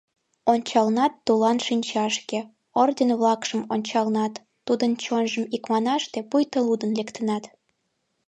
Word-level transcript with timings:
Ончалнат 0.51 1.13
тулан 1.25 1.57
шинчашке, 1.67 2.39
Орден-влакшым 2.81 3.61
ончалнат, 3.73 4.33
Тудын 4.65 4.91
чонжым 5.03 5.45
иканаште 5.55 6.19
Пуйто 6.29 6.59
лудын 6.67 6.91
лектынат. 6.99 7.43